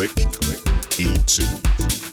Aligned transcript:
Click, 0.00 0.14
click, 0.32 0.60
E2. 0.96 2.09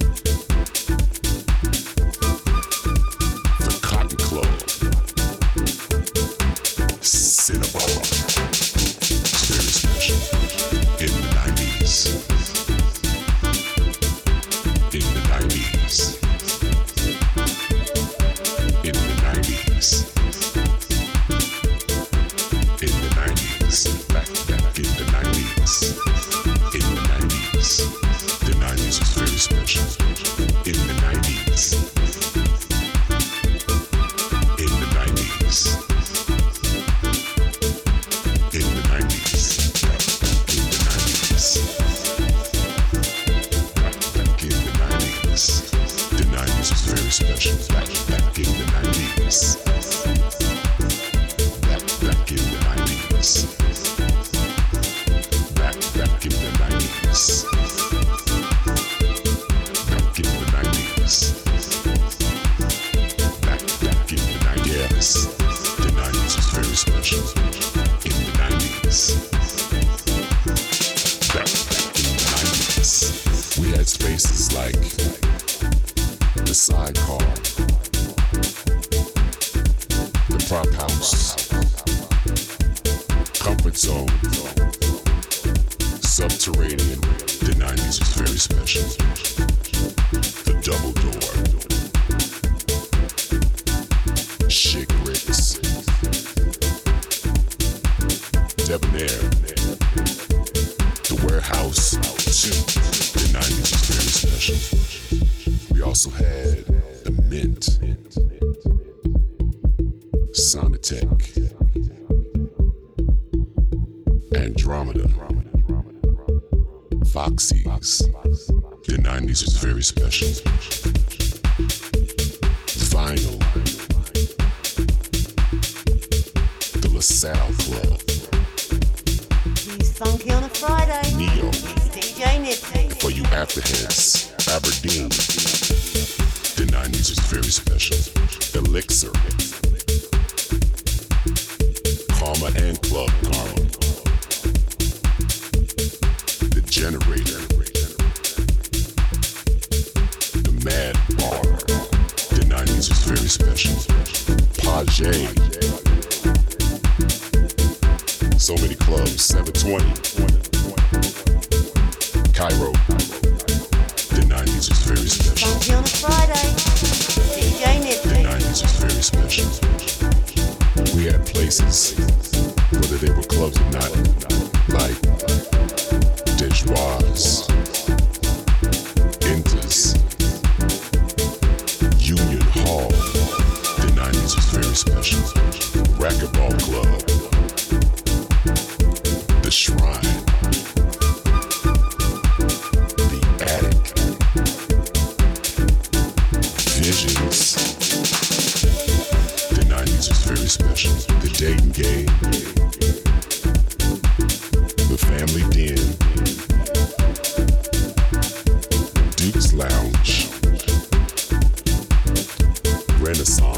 Renaissance. 213.17 213.56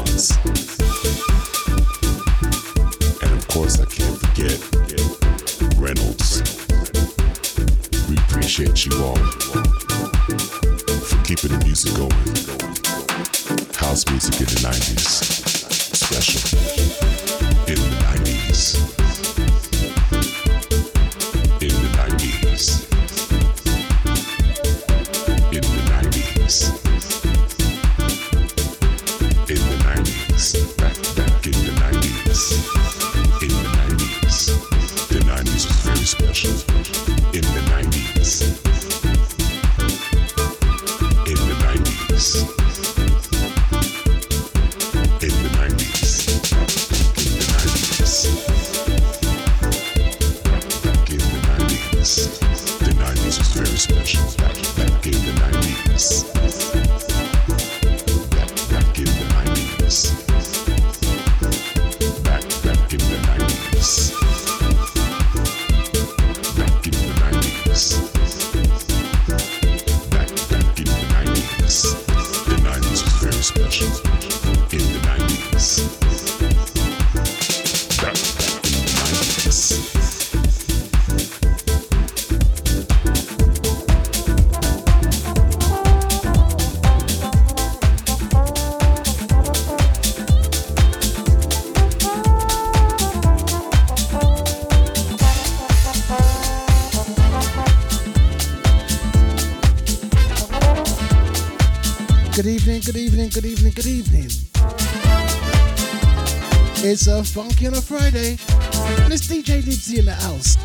evening, 102.88 102.94
good 102.94 102.96
evening, 102.96 103.28
good 103.28 103.44
evening, 103.44 103.72
good 103.72 103.86
evening. 103.86 104.30
It's 106.82 107.06
a 107.08 107.22
funky 107.22 107.66
on 107.66 107.74
a 107.74 107.80
Friday, 107.80 108.38
and 109.02 109.12
it's 109.12 109.26
DJ 109.26 109.62
Nibbsy 109.62 109.98
in 109.98 110.06
the 110.06 110.14
house 110.14 110.56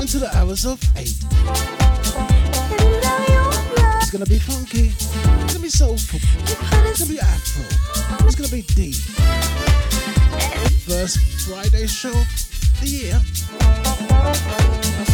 until 0.00 0.20
the 0.20 0.30
hours 0.36 0.64
of 0.64 0.80
8. 0.96 1.02
It's 4.00 4.10
gonna 4.10 4.24
be 4.24 4.38
funky, 4.38 4.92
it's 4.94 5.52
gonna 5.52 5.60
be 5.60 5.68
soulful, 5.68 6.20
it's 6.88 7.00
gonna 7.00 7.12
be 7.12 7.20
afro, 7.20 7.64
it's 8.26 8.36
gonna 8.36 8.48
be 8.48 8.62
deep. 8.62 8.96
First 10.88 11.18
Friday 11.46 11.86
show 11.86 12.10
of 12.10 12.80
the 12.80 12.88
year. 12.88 13.20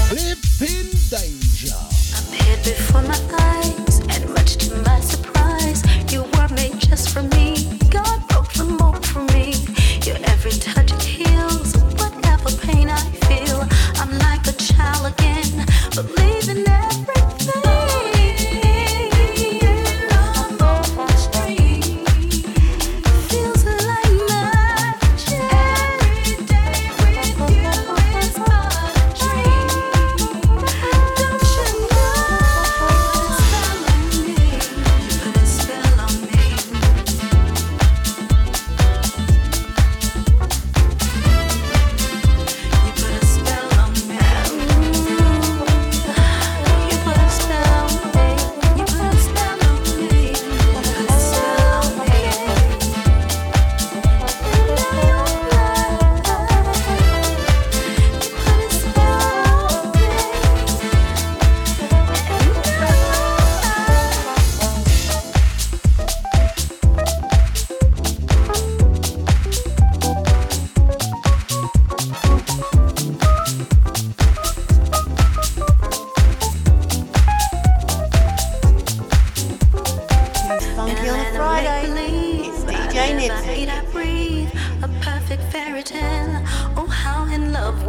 Flip 0.08 0.38
in 0.70 0.86
danger. 1.10 1.74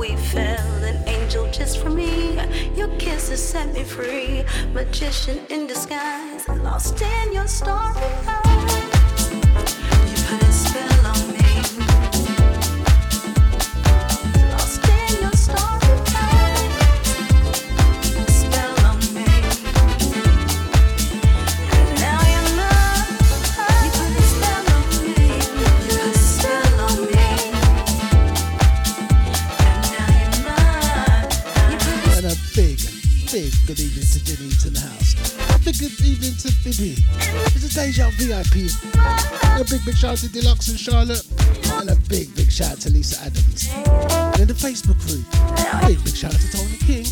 we 0.10 0.16
fell, 0.16 0.84
an 0.84 1.08
angel 1.08 1.50
just 1.52 1.80
for 1.80 1.90
me. 1.90 2.40
Your 2.76 2.88
kisses 2.98 3.44
set 3.44 3.74
me 3.74 3.84
free, 3.84 4.44
magician 4.74 5.40
in 5.50 5.68
disguise, 5.68 6.48
lost 6.48 7.02
in 7.02 7.34
your 7.34 7.48
story. 7.48 8.47
VIP. 36.78 37.00
It's 37.56 37.66
a 37.66 37.74
Deja 37.74 38.10
VIP. 38.18 38.70
And 39.46 39.62
a 39.62 39.66
big, 39.66 39.84
big 39.84 39.96
shout 39.96 40.12
out 40.12 40.18
to 40.20 40.30
Deluxe 40.30 40.68
and 40.68 40.80
Charlotte. 40.80 41.26
And 41.74 41.90
a 41.90 41.96
big, 42.08 42.34
big 42.36 42.52
shout 42.52 42.74
out 42.74 42.78
to 42.82 42.90
Lisa 42.92 43.20
Adams. 43.22 43.68
And 43.74 44.42
in 44.42 44.48
the 44.48 44.54
Facebook 44.54 45.00
group, 45.08 45.26
big, 45.88 46.04
big 46.04 46.16
shout 46.16 46.36
out 46.36 46.40
to 46.40 46.52
Tony 46.52 46.78
King. 46.78 47.07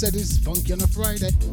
Said 0.00 0.16
it's 0.16 0.38
funky 0.38 0.72
on 0.72 0.80
a 0.80 0.86
Friday. 0.86 1.49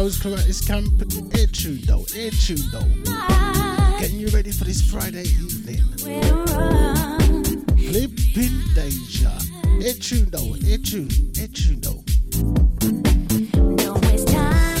goes 0.00 0.18
correct. 0.18 0.48
It's 0.48 0.64
camp 0.66 0.88
Etude 1.34 1.84
though, 1.84 2.04
Etude 2.16 2.70
though. 2.72 2.88
Getting 3.98 4.18
you 4.18 4.28
ready 4.28 4.50
for 4.50 4.64
this 4.64 4.80
Friday 4.90 5.24
evening. 5.24 5.82
Flipping 7.76 8.58
danger. 8.74 9.36
Etude 9.84 10.30
though, 10.30 10.56
Etude, 10.64 11.12
Etude 11.36 11.82
though. 11.84 12.02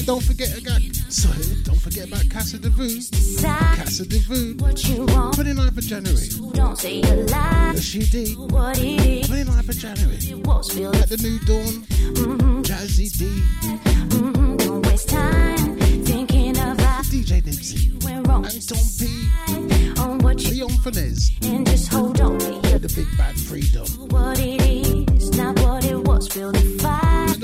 Don't 0.06 0.22
forget, 0.22 0.48
I 0.56 0.60
got, 0.60 0.80
sorry, 1.12 1.44
don't 1.64 1.78
forget 1.78 2.08
about 2.08 2.28
Casa 2.30 2.58
de 2.58 2.70
Vue. 2.70 3.00
Casa 3.42 4.06
de 4.06 4.18
Vue. 4.20 4.54
29th 4.54 5.76
of 5.76 5.84
January. 5.84 6.28
Don't 6.54 6.78
say 6.78 7.02
a 7.02 7.14
lie. 7.26 7.72
Yes, 7.74 7.94
you 7.94 8.06
did. 8.06 8.36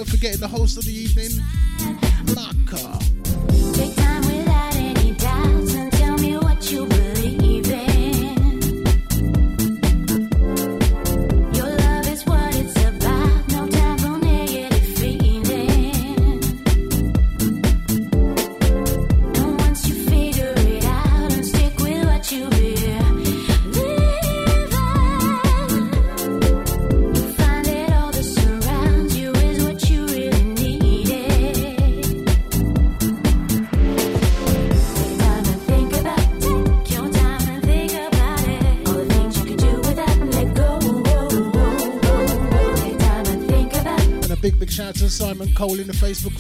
forgetting 0.06 0.40
the 0.40 0.48
host 0.48 0.78
of 0.78 0.84
the 0.84 0.92
evening, 0.92 1.30
Laka. 2.34 3.25
Facebook 46.06 46.38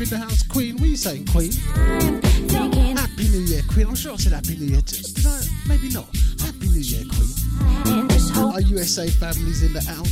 in 0.00 0.10
the 0.10 0.18
house, 0.18 0.42
Queen. 0.42 0.74
What 0.74 0.82
are 0.82 0.86
you 0.86 0.96
saying, 0.96 1.26
Queen? 1.26 1.52
Happy 2.96 3.28
New 3.28 3.40
Year, 3.40 3.62
Queen. 3.72 3.86
I'm 3.86 3.94
sure 3.94 4.12
I 4.12 4.16
said 4.16 4.32
Happy 4.32 4.56
New 4.56 4.66
Year. 4.66 4.82
Did 4.82 5.26
I? 5.26 5.42
Maybe 5.68 5.88
not. 5.88 6.08
Happy 6.40 6.68
New 6.68 6.80
Year, 6.80 7.04
Queen. 7.08 7.32
Our 8.36 8.60
USA 8.60 9.08
families 9.08 9.62
in 9.62 9.72
the 9.72 9.80
house. 9.80 10.05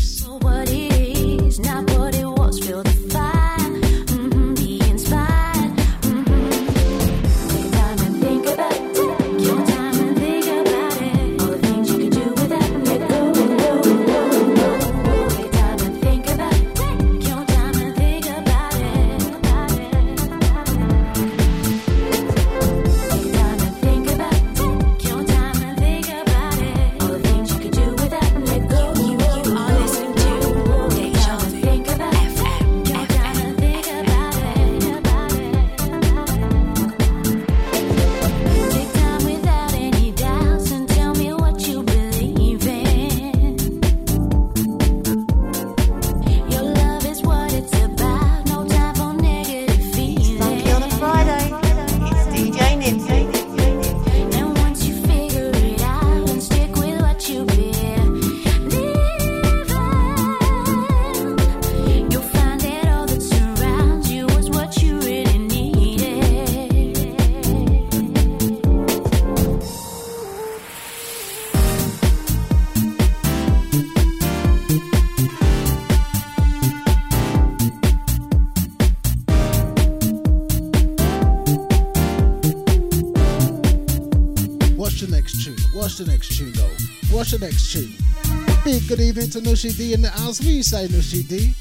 To 89.34 89.40
Nushi 89.40 89.76
D 89.76 89.92
in 89.94 90.02
the 90.02 90.10
house. 90.10 90.40
We 90.40 90.62
say 90.62 90.86
Nushi 90.86 91.26
D. 91.26 91.54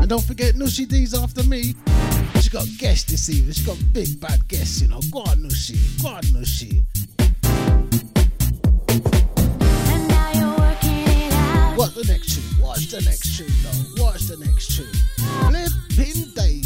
And 0.00 0.08
don't 0.08 0.22
forget 0.22 0.54
Nushi 0.54 0.86
D's 0.86 1.14
after 1.14 1.42
me. 1.44 1.74
She 2.40 2.50
got 2.50 2.66
guests 2.78 3.10
this 3.10 3.30
evening. 3.30 3.54
She 3.54 3.64
got 3.64 3.78
big 3.92 4.20
bad 4.20 4.46
guests, 4.46 4.82
you 4.82 4.88
know. 4.88 5.00
Go 5.10 5.20
on, 5.20 5.38
Nushi. 5.38 6.02
Go 6.02 6.08
on, 6.08 6.22
Nushi. 6.24 6.84
What's 11.76 11.94
the 11.94 12.04
next 12.06 12.34
tune? 12.34 12.44
What's 12.62 12.86
the 12.90 13.00
next 13.00 13.38
tune, 13.38 13.48
though? 13.62 14.04
What's 14.04 14.28
the 14.28 14.36
next 14.36 14.76
tune? 14.76 14.92
Flipping 15.94 16.34
Deja. 16.34 16.63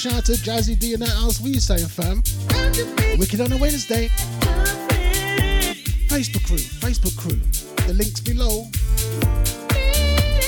Shout 0.00 0.14
out 0.14 0.24
to 0.24 0.32
Jazzy 0.32 0.78
D 0.78 0.94
and 0.94 1.02
that 1.02 1.10
house. 1.10 1.40
What 1.40 1.50
you 1.50 1.60
saying, 1.60 1.86
fam? 1.86 2.22
Wicked 3.18 3.38
on 3.42 3.52
a 3.52 3.58
Wednesday. 3.58 4.08
Facebook 6.08 6.46
crew, 6.46 6.56
Facebook 6.56 7.14
crew. 7.18 7.38
The 7.86 7.92
link's 7.92 8.20
below. 8.20 8.64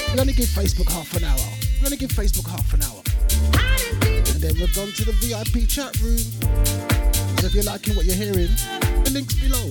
We're 0.09 0.17
gonna 0.17 0.33
give 0.33 0.49
Facebook 0.49 0.91
half 0.91 1.15
an 1.17 1.25
hour. 1.25 1.37
We're 1.77 1.85
gonna 1.85 2.01
give 2.01 2.13
Facebook 2.13 2.49
half 2.49 2.73
an 2.73 2.81
hour. 2.81 3.03
And 4.33 4.41
then 4.41 4.57
we're 4.57 4.73
gone 4.73 4.89
to 4.89 5.05
the 5.05 5.13
VIP 5.21 5.69
chat 5.69 6.01
room. 6.01 6.25
So 7.37 7.49
if 7.49 7.55
you're 7.55 7.65
liking 7.65 7.95
what 7.95 8.07
you're 8.07 8.17
hearing, 8.17 8.57
the 9.05 9.11
link's 9.13 9.35
below. 9.35 9.69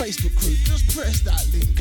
Facebook 0.00 0.34
group, 0.40 0.56
just 0.64 0.88
press 0.96 1.20
that 1.20 1.44
link 1.52 1.76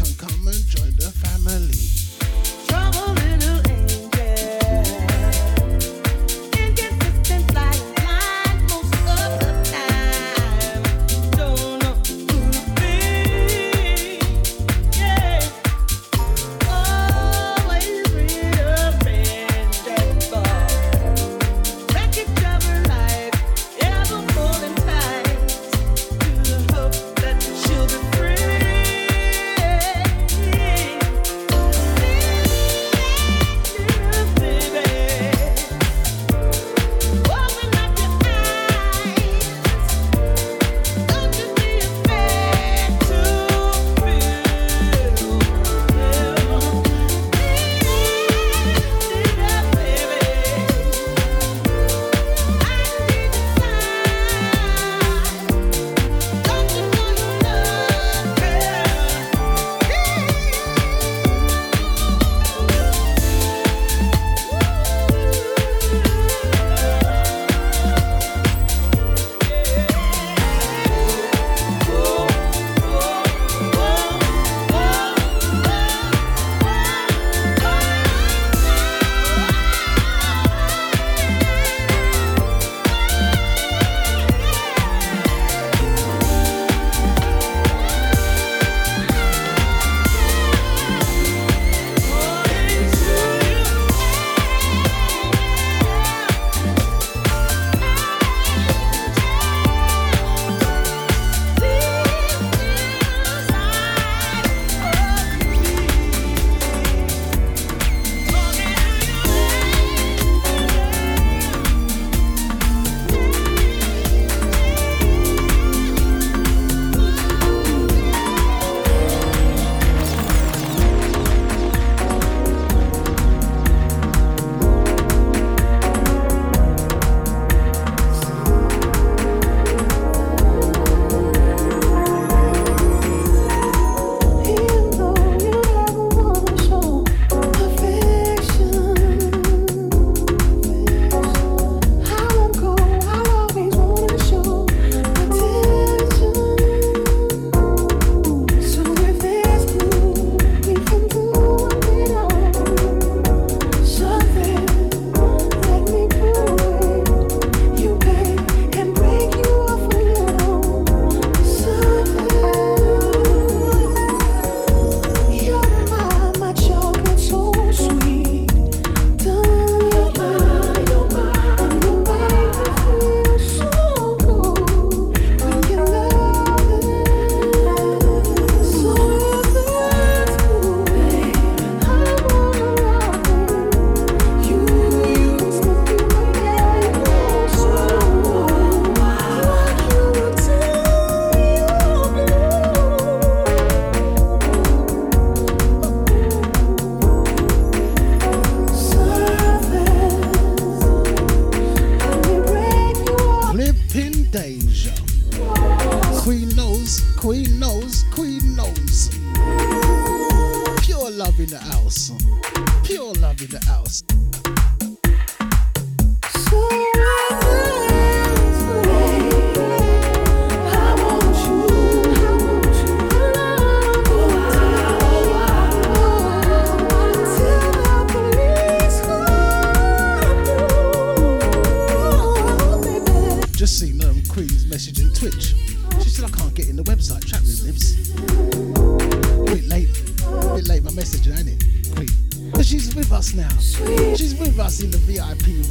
I 244.65 244.67
seen 244.67 244.89
the 244.89 244.97
VIP 244.97 245.64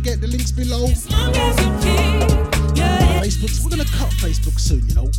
forget 0.00 0.20
the 0.22 0.28
links 0.28 0.50
below. 0.50 0.86
Facebook, 3.20 3.62
we're 3.62 3.68
gonna 3.68 3.84
cut 3.84 4.08
Facebook 4.12 4.58
soon, 4.58 4.88
you 4.88 4.94
know. 4.94 5.10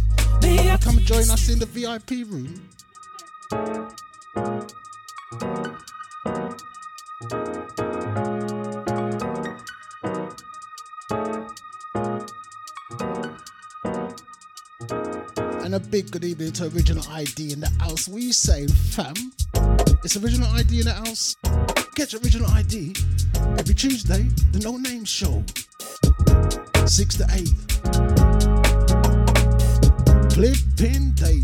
Come 0.79 0.97
and 0.97 1.05
join 1.05 1.29
us 1.29 1.49
in 1.49 1.59
the 1.59 1.67
VIP 1.67 2.25
room. 2.27 2.59
And 15.63 15.75
a 15.75 15.79
big 15.79 16.09
good 16.09 16.23
evening 16.23 16.53
to 16.53 16.65
Original 16.73 17.05
ID 17.11 17.53
in 17.53 17.59
the 17.59 17.69
house. 17.79 18.07
What 18.07 18.17
are 18.17 18.25
you 18.25 18.33
saying, 18.33 18.69
fam? 18.69 19.13
It's 20.03 20.17
Original 20.17 20.49
ID 20.49 20.79
in 20.79 20.85
the 20.85 20.93
house. 20.93 21.35
Catch 21.95 22.15
Original 22.15 22.49
ID 22.49 22.95
every 23.57 23.73
Tuesday, 23.75 24.29
the 24.51 24.59
No 24.59 24.77
Name 24.77 25.05
Show. 25.05 25.43
6 26.85 27.17
to 27.17 27.25
8. 27.31 27.47
Clipping 30.31 31.11
Deja. 31.15 31.40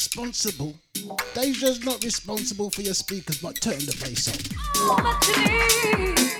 Responsible. 0.00 0.74
Deja's 1.34 1.84
not 1.84 2.02
responsible 2.02 2.70
for 2.70 2.80
your 2.80 2.94
speakers, 2.94 3.36
but 3.42 3.60
turn 3.60 3.78
the 3.80 3.94
bass 4.02 4.28
up. 4.28 4.40
Oh, 4.76 6.36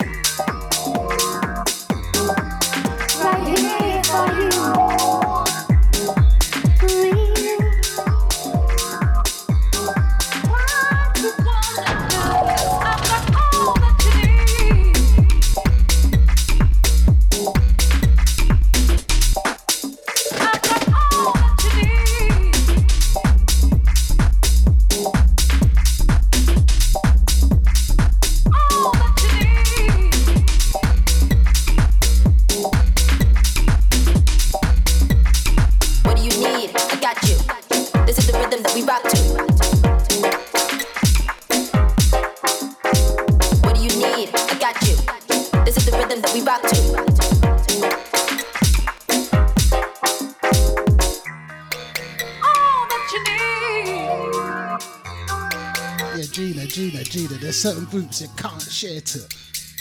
groups 57.91 58.23
you 58.23 58.29
can't 58.37 58.63
share 58.63 59.01
to 59.01 59.19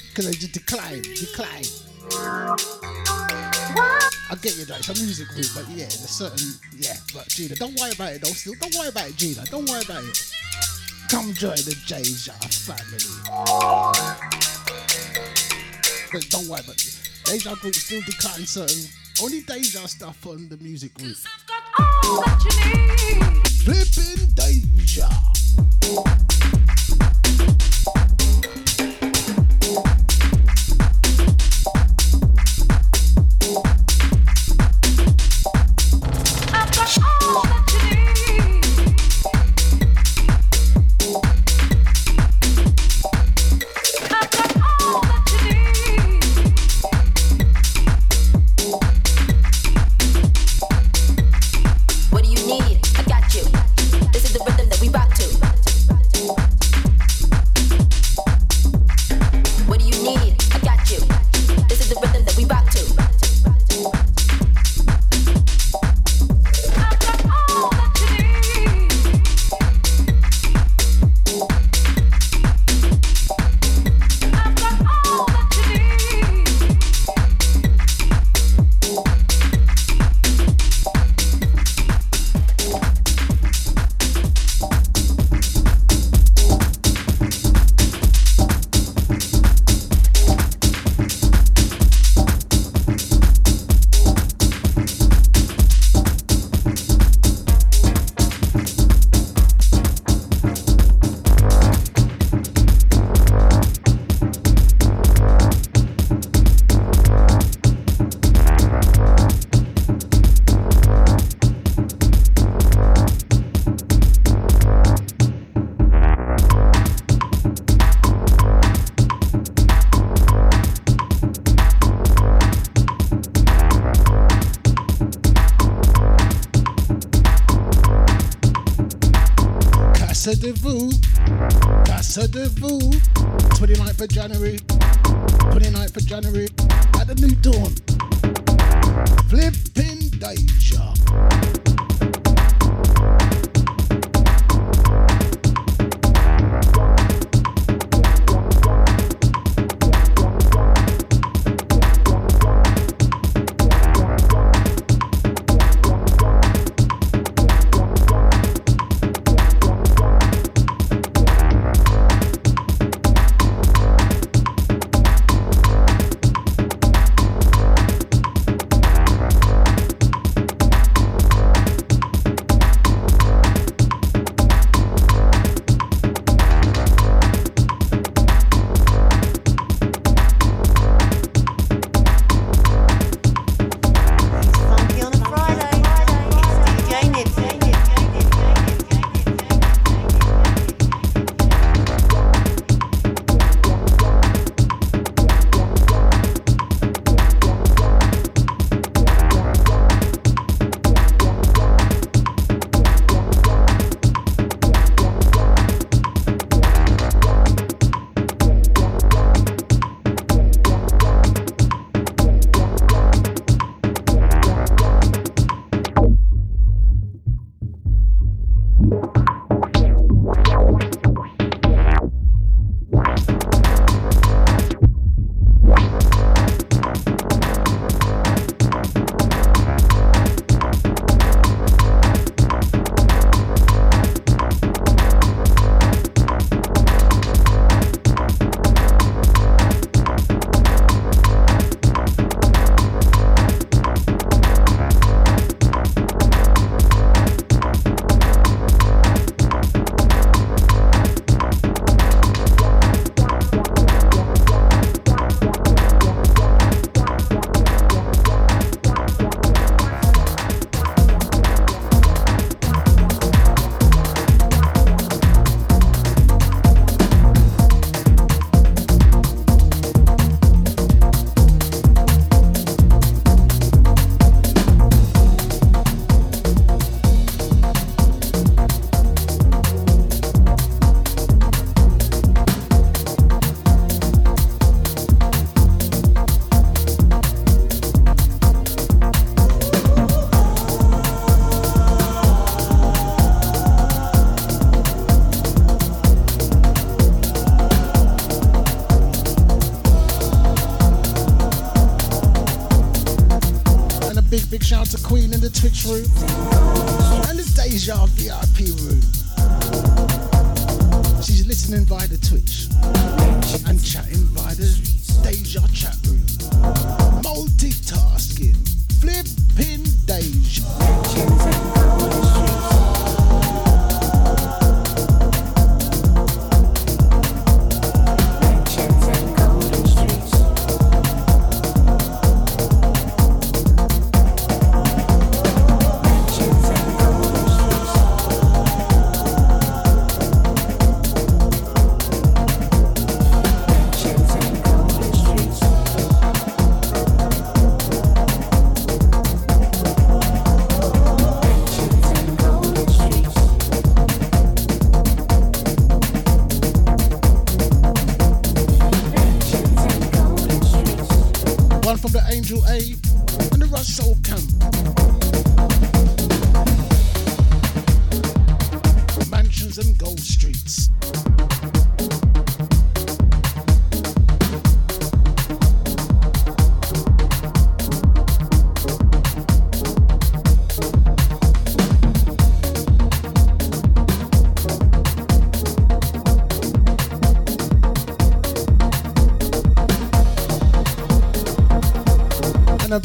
because 0.09 0.25
they 0.25 0.33
just 0.33 0.53
decline, 0.53 1.01
decline. 1.03 1.63
I 4.31 4.35
get 4.41 4.57
you, 4.57 4.65
though. 4.65 4.75
It's 4.75 4.89
a 4.89 4.93
music 4.95 5.27
group, 5.29 5.45
but 5.53 5.69
yeah, 5.69 5.85
there's 5.85 6.09
certain, 6.09 6.53
yeah. 6.75 6.95
But 7.13 7.27
Gina, 7.27 7.55
don't 7.55 7.79
worry 7.79 7.91
about 7.91 8.13
it 8.13 8.21
though. 8.21 8.29
Still, 8.29 8.55
don't 8.59 8.75
worry 8.75 8.89
about 8.89 9.09
it, 9.09 9.15
Gina. 9.15 9.45
Don't 9.45 9.69
worry 9.69 9.83
about 9.83 10.03
it. 10.03 10.33
Come 11.09 11.33
join 11.33 11.55
the 11.57 11.75
Deja 11.87 12.33
family. 12.33 12.99
But 16.11 16.29
don't 16.29 16.47
worry 16.47 16.61
about 16.61 16.81
it. 16.81 17.09
Deja 17.25 17.55
group 17.55 17.75
still 17.75 18.01
decline 18.01 18.45
certain, 18.45 18.89
only 19.21 19.41
Deja 19.41 19.87
stuff 19.87 20.25
on 20.25 20.49
the 20.49 20.57
music 20.57 20.93
group. 20.95 21.15
Flipping 23.65 24.08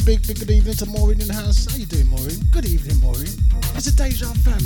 big, 0.03 0.25
big 0.27 0.39
good 0.39 0.49
evening 0.49 0.73
to 0.75 0.85
Maureen 0.87 1.21
in 1.21 1.27
the 1.27 1.33
house. 1.33 1.67
How 1.69 1.77
you 1.77 1.85
doing, 1.85 2.07
Maureen? 2.07 2.39
Good 2.51 2.65
evening, 2.65 2.99
Maureen. 2.99 3.31
It's 3.75 3.87
a 3.87 3.95
deja 3.95 4.33
fam 4.43 4.64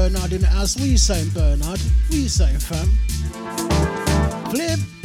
Bernard 0.00 0.32
in 0.32 0.40
the 0.40 0.46
house. 0.46 0.76
What 0.76 0.86
you 0.86 0.96
saying, 0.96 1.28
Bernard? 1.34 1.78
What 1.78 1.80
you 2.08 2.26
saying, 2.30 2.58
fam? 2.58 2.88
Flipping 4.50 4.99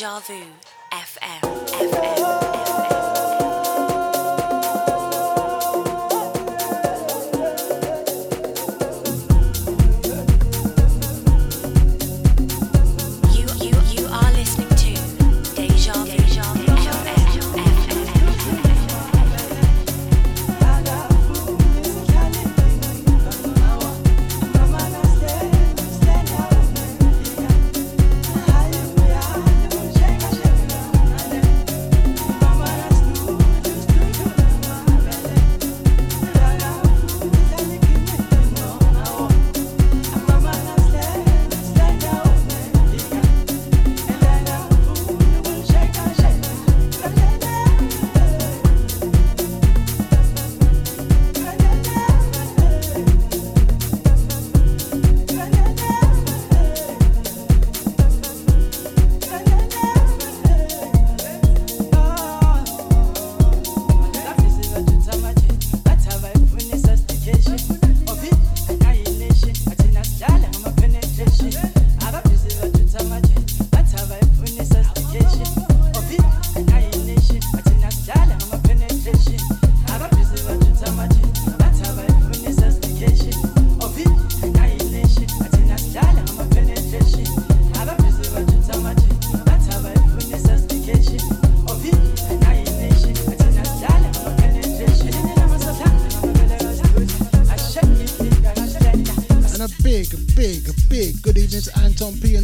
Deja 0.00 0.18
Vu 0.18 0.59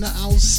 Anton 0.07 0.56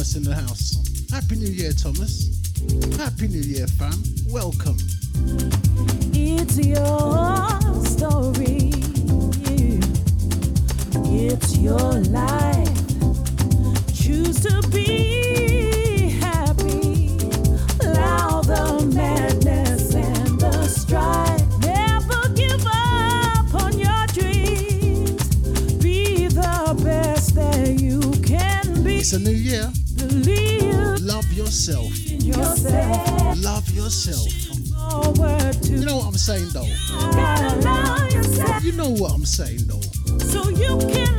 Thomas 0.00 0.16
in 0.16 0.22
the 0.22 0.34
house. 0.34 1.10
Happy 1.10 1.36
New 1.36 1.50
Year, 1.50 1.72
Thomas. 1.74 2.30
Happy 2.96 3.28
New 3.28 3.40
Year, 3.40 3.66
fam. 3.66 4.02
Welcome. 4.30 4.78
It's 6.14 6.56
your 6.56 7.60
story. 7.84 8.72
It's 11.04 11.58
your 11.58 11.92
life. 12.08 12.76
Choose 13.92 14.40
to 14.40 14.66
be 14.70 16.16
happy. 16.18 17.18
Allow 17.84 18.40
the 18.40 18.90
madness 18.94 19.94
and 19.94 20.40
the 20.40 20.66
strife. 20.66 21.44
Never 21.58 22.26
give 22.32 22.66
up 22.66 23.52
on 23.52 23.78
your 23.78 24.06
dreams. 24.14 25.36
Be 25.76 26.28
the 26.28 26.80
best 26.82 27.34
that 27.34 27.78
you 27.78 28.00
can 28.22 28.82
be. 28.82 28.96
It's 28.96 29.12
a 29.12 29.18
new 29.18 29.30
year 29.30 29.70
yourself. 31.40 31.88
yourself. 32.22 33.42
Love 33.42 33.68
yourself. 33.70 34.28
You 35.64 35.84
know 35.86 35.96
what 35.96 36.08
I'm 36.08 36.18
saying 36.18 36.48
though. 36.52 36.68
You 38.62 38.72
know 38.72 38.90
what 38.90 39.12
I'm 39.14 39.24
saying 39.24 39.60
though. 39.66 39.80
So 40.18 40.50
you 40.50 40.76
can 40.92 41.09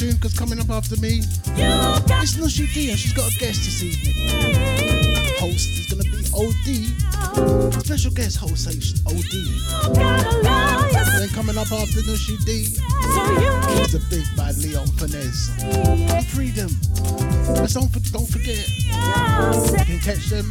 tune 0.00 0.16
because 0.16 0.32
coming 0.32 0.58
up 0.58 0.70
after 0.70 0.96
me, 0.96 1.20
it's 1.20 2.34
Nushi 2.40 2.72
D 2.72 2.88
and 2.88 2.98
she's 2.98 3.12
got 3.12 3.30
a 3.30 3.38
guest 3.38 3.60
this 3.68 3.82
evening. 3.82 4.14
Host 5.36 5.68
is 5.76 5.92
going 5.92 6.00
to 6.00 6.08
be 6.08 6.24
OD. 6.32 7.84
Special 7.84 8.10
guest 8.10 8.38
host 8.38 8.66
OD. 9.06 9.34
Then 11.20 11.28
coming 11.36 11.58
up 11.58 11.70
after 11.70 12.00
Nushi 12.08 12.42
D, 12.46 12.72
it's 13.76 13.92
the 13.92 14.00
big 14.08 14.24
bad 14.36 14.56
Leon 14.56 14.86
Finesse. 14.96 15.52
Freedom. 16.32 16.70
Let's 17.60 17.74
don't, 17.74 17.92
don't 18.10 18.28
forget. 18.28 18.66
You 18.80 19.84
can 19.84 20.00
catch 20.00 20.30
them 20.30 20.48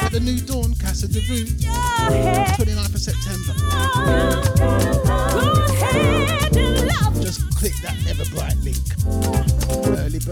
at 0.00 0.12
the 0.12 0.20
new 0.20 0.40
dawn, 0.40 0.74
Casa 0.76 1.08
de 1.08 1.20
Rue. 1.28 1.67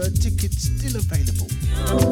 Tickets 0.05 0.69
still 0.69 0.95
available. 0.95 2.06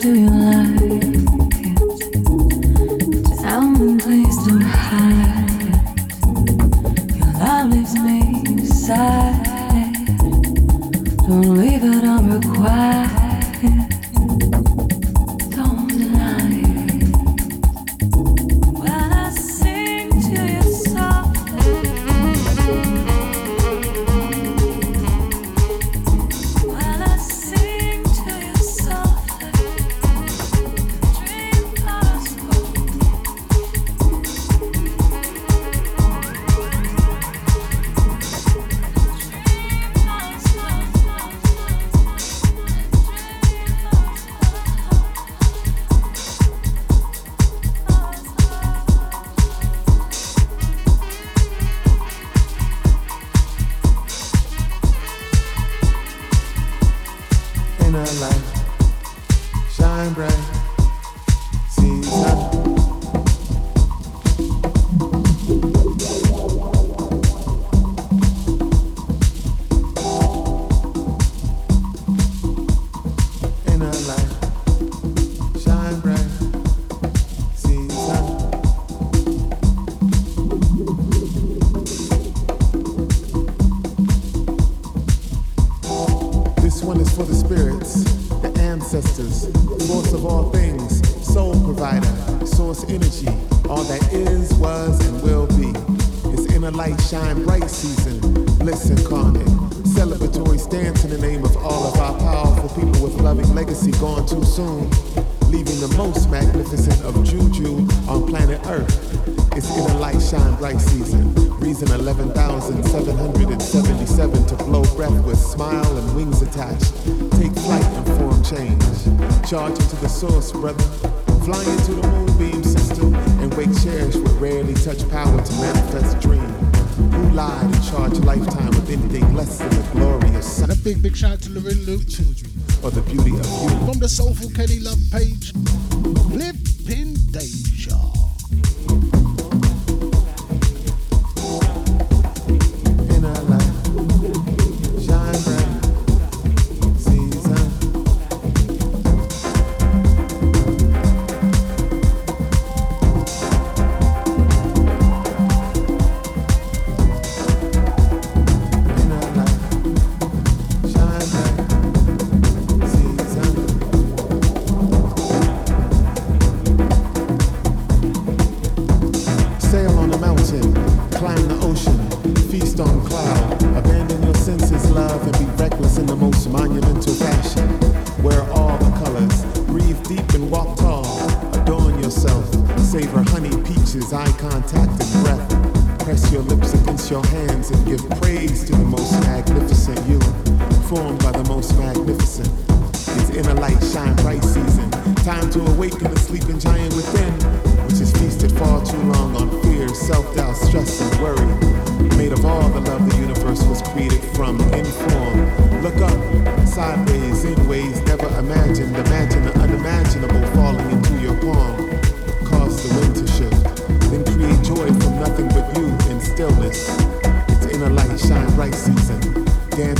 do 0.00 0.14
you 0.14 0.28
like? 0.28 0.77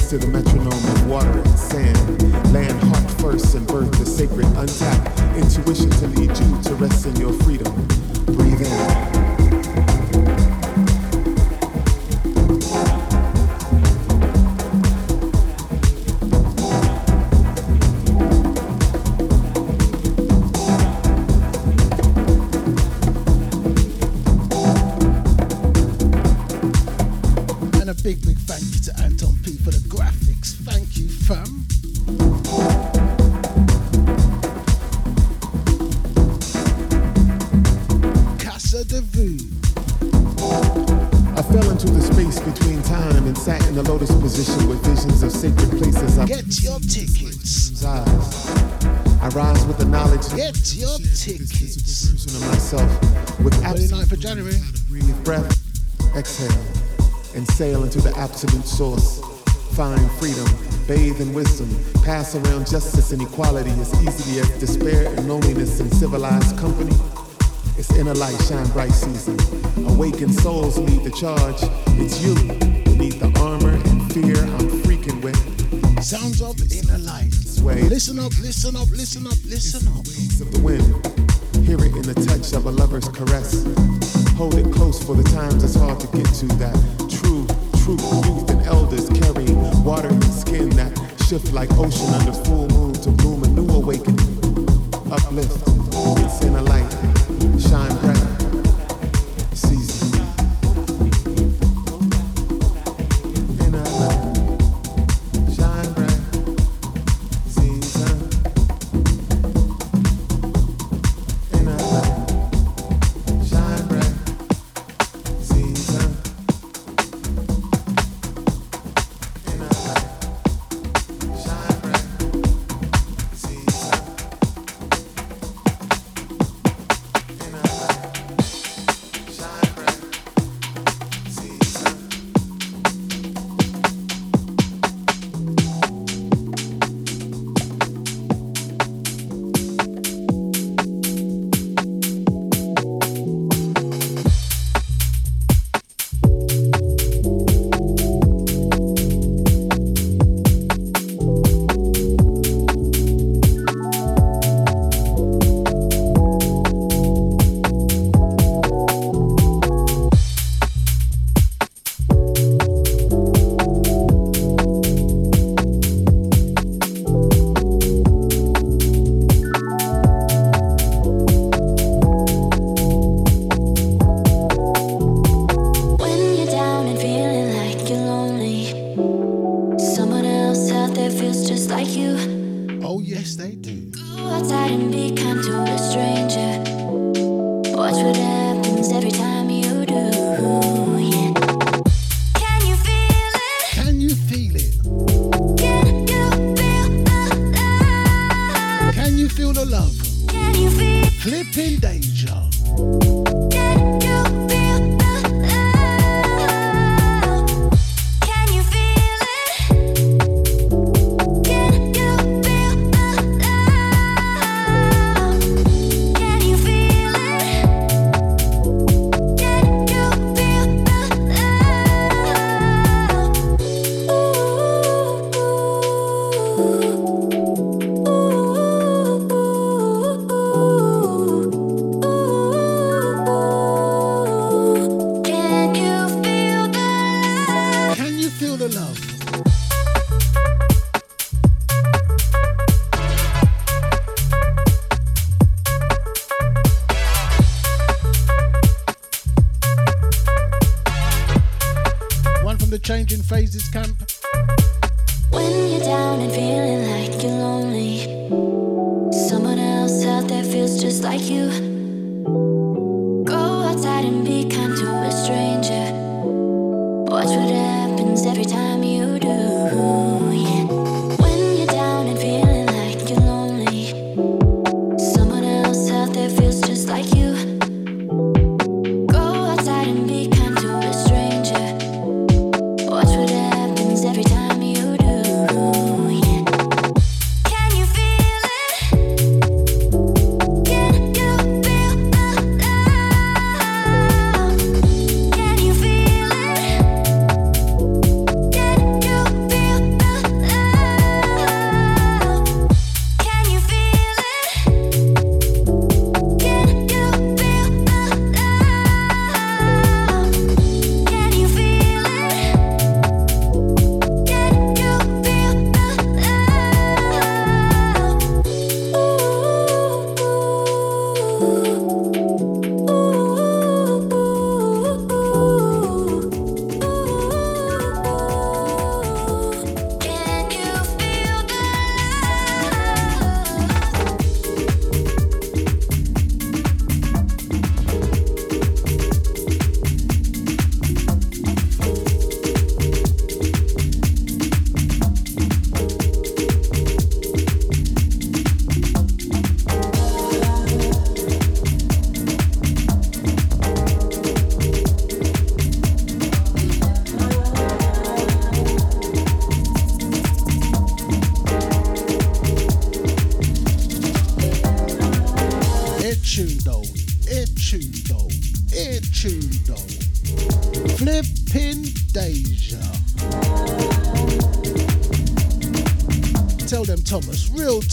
to 0.09 0.17
the 0.17 0.27
metronome 0.27 0.73
of 0.73 1.07
water 1.07 1.39
and 1.39 1.59
sand. 1.59 2.23
Land 2.51 2.83
heart 2.85 3.11
first 3.21 3.55
and 3.55 3.67
birth 3.67 3.91
the 3.99 4.07
sacred 4.07 4.47
untapped 4.57 5.21
intuition 5.37 5.91
to 5.91 6.07
lead 6.07 6.31
you 6.31 6.63
to 6.63 6.75
rest 6.77 7.05
in 7.05 7.15
your 7.17 7.35
freedom. 7.43 7.75
Breathe 8.25 8.63
in. 8.63 8.88
source. 58.79 59.19
Find 59.75 60.09
freedom, 60.21 60.47
bathe 60.87 61.21
in 61.21 61.35
wisdom, 61.35 61.69
pass 62.05 62.37
around 62.37 62.69
justice 62.69 63.11
and 63.11 63.21
equality. 63.21 63.71
as 63.71 63.93
easily 64.07 64.39
as 64.39 64.49
despair 64.61 65.13
and 65.15 65.29
loneliness 65.29 65.81
in 65.81 65.91
civilized 65.91 66.57
company. 66.59 66.95
It's 67.77 67.91
inner 67.97 68.15
light, 68.15 68.41
shine 68.43 68.69
bright 68.69 68.93
season. 68.93 69.37
Awakened 69.85 70.33
souls 70.33 70.79
lead 70.79 71.03
the 71.03 71.11
charge. 71.11 71.61
It's 71.99 72.23
you 72.23 72.37
who 72.37 72.95
need 72.95 73.15
the 73.15 73.33
armor 73.41 73.75
and 73.91 74.13
fear 74.13 74.39
I'm 74.55 74.69
freaking 74.87 75.21
with. 75.23 75.39
Sounds 76.01 76.41
of 76.41 76.55
inner 76.71 76.99
light. 76.99 77.33
Sway. 77.35 77.83
Listen 77.83 78.21
up, 78.21 78.31
listen 78.39 78.77
up, 78.77 78.89
listen 78.91 79.27
up, 79.27 79.39
listen 79.45 79.89
up. 79.89 80.07
It's 80.07 80.39
the 80.39 80.63
wind. 80.63 80.87
Hear 81.67 81.79
it 81.85 81.97
in 81.97 82.03
the 82.03 82.15
touch 82.15 82.53
of 82.53 82.67
a 82.67 82.71
lover's 82.71 83.09
caress. 83.09 83.67
Hold 84.37 84.55
it 84.55 84.73
close 84.73 85.03
for 85.03 85.17
the 85.17 85.25
times 85.35 85.65
it's 85.65 85.75
hard 85.75 85.99
to 85.99 86.07
get 86.17 86.27
to 86.27 86.47
that 86.63 87.08
youth, 87.97 88.51
and 88.51 88.63
elders 88.67 89.09
carry 89.09 89.47
water 89.83 90.09
and 90.09 90.25
skin 90.25 90.69
that 90.71 90.93
shift 91.27 91.53
like 91.53 91.71
ocean 91.79 92.13
under 92.15 92.33
full 92.33 92.69
moon 92.69 92.93
to 92.93 93.11
bloom 93.11 93.43
a 93.45 93.49
new 93.49 93.69
awakening. 93.75 94.19
Uplift, 95.11 95.65
sin 96.41 96.55
a 96.55 96.63
light. 96.63 97.08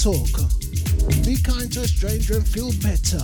talk. 0.05 0.37
Be 1.25 1.35
kind 1.41 1.71
to 1.73 1.81
a 1.81 1.87
stranger 1.87 2.35
and 2.35 2.47
feel 2.47 2.71
better. 2.73 3.14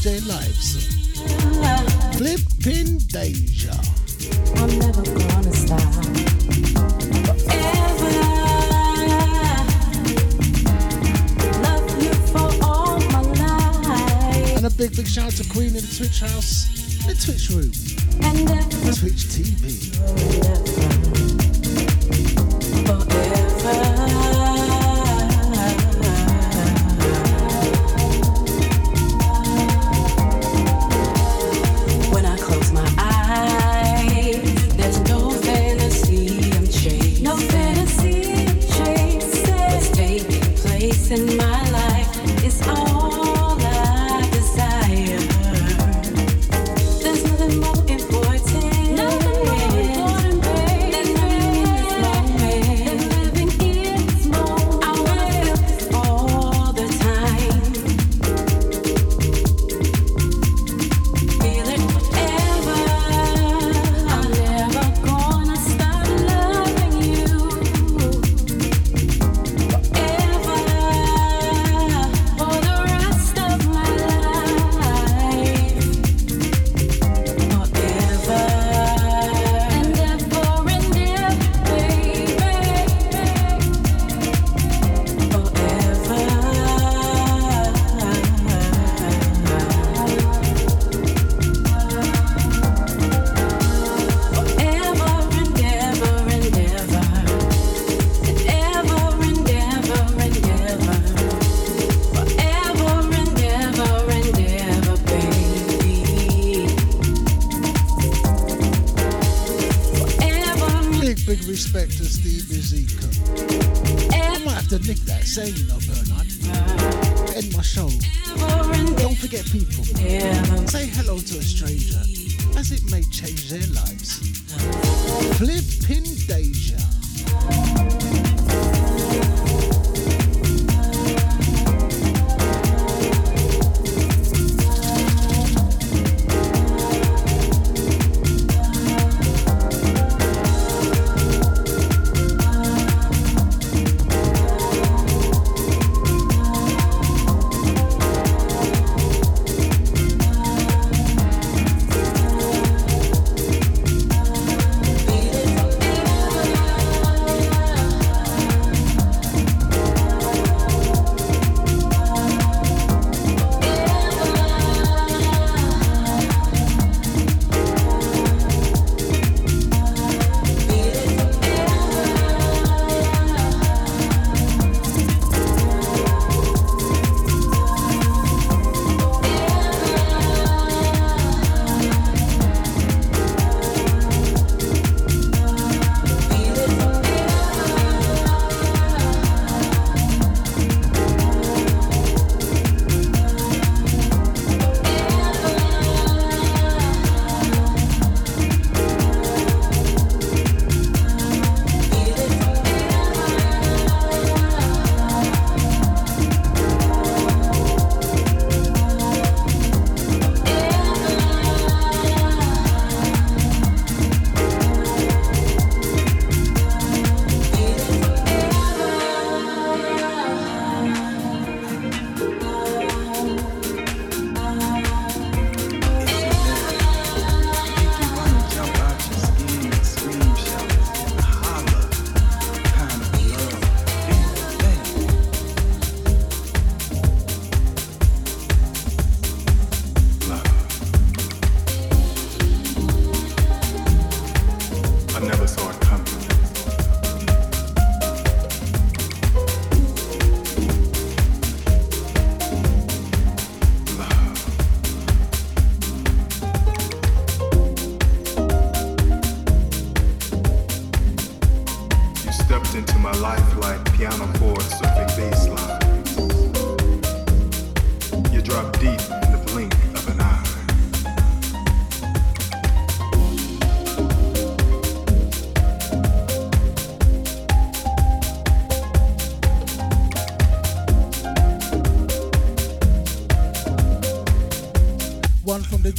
Tuesday 0.00 0.20
lives. 0.20 0.96
Flipping 2.16 2.96
Deja. 3.08 3.74
I'm 4.56 4.78
never 4.78 5.02
gonna 5.02 5.52
stop. 5.52 5.80
And 14.56 14.64
a 14.64 14.70
big, 14.70 14.96
big 14.96 15.06
shout 15.06 15.26
out 15.26 15.32
to 15.32 15.44
Queen 15.50 15.68
in 15.68 15.74
the 15.74 15.94
Twitch 15.98 16.20
house, 16.20 16.68
the 17.06 17.14
Twitch 17.14 17.50
room. 17.50 17.79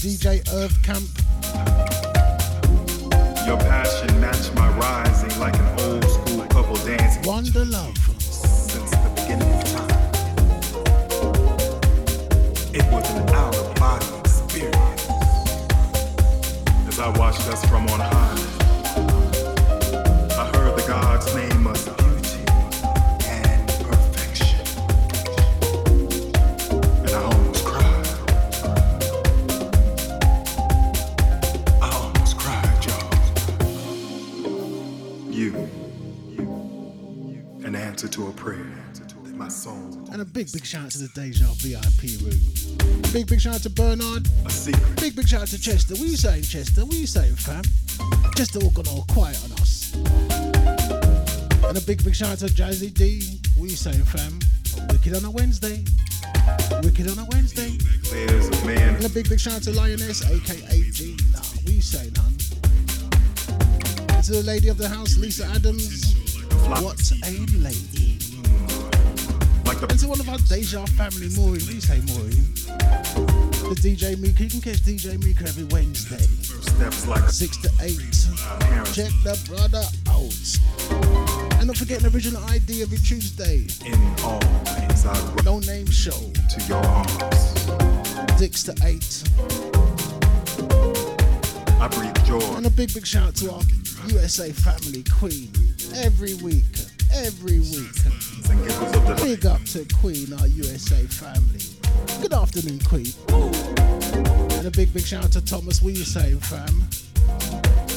DJ 0.02 0.42
Earth 0.54 0.82
Camp. 0.82 1.21
Big, 40.46 40.54
big 40.54 40.66
shout 40.66 40.86
out 40.86 40.92
to 40.92 40.98
the 40.98 41.08
Deja 41.10 41.46
VIP 41.62 42.18
room. 42.26 42.42
Big, 43.14 43.28
big 43.28 43.40
shout 43.40 43.56
out 43.56 43.62
to 43.62 43.70
Bernard. 43.70 44.28
a 44.44 44.50
secret. 44.50 45.00
Big, 45.00 45.16
big 45.16 45.28
shout 45.28 45.44
out 45.44 45.48
to 45.50 45.62
Chester. 45.62 45.94
What 45.94 46.08
you 46.08 46.18
saying, 46.18 46.42
Chester? 46.42 46.84
What 46.84 46.96
you 46.96 47.06
saying, 47.06 47.36
fam? 47.36 47.62
Chester 48.36 48.58
all 48.64 48.72
gone 48.72 48.88
all 48.88 49.06
quiet 49.12 49.38
on 49.46 49.52
us. 49.62 49.94
And 49.94 51.78
a 51.78 51.82
big, 51.86 52.04
big 52.04 52.16
shout 52.16 52.30
out 52.30 52.40
to 52.40 52.48
Jazzy 52.48 52.92
D. 52.92 53.40
What 53.56 53.70
you 53.70 53.76
saying, 53.76 54.04
fam? 54.06 54.40
Wicked 54.90 55.16
on 55.16 55.26
a 55.26 55.30
Wednesday. 55.30 55.86
Wicked 56.82 57.08
on 57.08 57.20
a 57.20 57.26
Wednesday. 57.30 57.78
Layers 58.12 58.48
of 58.48 58.66
man. 58.66 58.96
And 58.96 59.06
a 59.06 59.10
big, 59.10 59.30
big 59.30 59.40
shout 59.40 59.54
out 59.54 59.64
to 59.64 59.72
Lioness, 59.74 60.26
aka 60.26 60.90
G. 60.90 61.18
Nah, 61.34 61.40
what 61.40 61.70
you 61.70 61.82
saying, 61.82 62.16
hun? 62.16 62.34
And 64.10 64.24
to 64.24 64.32
the 64.32 64.44
lady 64.44 64.70
of 64.70 64.80
the 64.80 64.90
house, 64.90 65.18
Lisa 65.18 65.46
Adams. 65.54 66.16
What 66.66 67.00
a 67.26 67.46
lady. 67.58 68.01
One 70.12 70.20
of 70.20 70.28
our 70.28 70.38
Deja 70.40 70.86
family, 70.88 71.30
Maureen. 71.38 71.64
What 71.64 71.74
you 71.74 71.80
say, 71.80 72.02
Maureen? 72.12 72.44
The 73.72 73.80
DJ 73.80 74.20
Mika. 74.20 74.44
You 74.44 74.50
can 74.50 74.60
catch 74.60 74.84
DJ 74.84 75.18
Mika 75.24 75.46
every 75.48 75.64
Wednesday, 75.72 76.20
steps 76.20 77.08
like 77.08 77.30
6 77.30 77.58
to 77.64 77.70
8. 77.80 77.96
Check 78.92 79.14
the 79.24 79.40
brother 79.48 79.82
out. 80.12 80.36
And 81.60 81.68
don't 81.68 81.78
forgetting 81.78 82.14
original 82.14 82.44
ID 82.44 82.82
every 82.82 82.98
Tuesday. 82.98 83.68
in 83.86 83.96
all 84.26 84.42
ways. 84.76 85.06
I 85.06 85.16
No 85.46 85.60
name 85.60 85.88
show. 85.88 86.12
to 86.12 86.62
your 86.68 86.84
arms. 86.84 87.64
6 88.38 88.64
to 88.64 88.76
8. 88.84 89.24
I 91.80 91.88
breathe 91.88 92.26
joy. 92.26 92.56
And 92.58 92.66
a 92.66 92.70
big, 92.70 92.94
big 92.94 93.08
shout 93.08 93.28
out 93.28 93.36
to 93.38 93.54
our 93.54 93.64
USA 94.08 94.52
family 94.52 95.06
queen. 95.08 95.54
Every 95.96 96.34
week. 96.44 96.66
Every 97.14 97.60
week. 97.60 97.96
And 98.52 98.68
giggles 98.68 98.96
of 98.96 99.08
the 99.08 99.16
Big 99.24 99.46
up 99.46 99.64
to 99.66 99.86
Queen, 99.96 100.34
our 100.40 100.48
USA 100.48 101.04
family. 101.08 101.62
Good 102.22 102.34
afternoon, 102.34 102.80
Queen. 102.80 103.08
And 104.58 104.68
a 104.68 104.72
big, 104.72 104.94
big 104.94 105.06
shout 105.06 105.24
out 105.24 105.32
to 105.34 105.42
Thomas. 105.44 105.82
What 105.82 105.94
you 105.94 106.04
saying, 106.04 106.40
fam? 106.40 106.88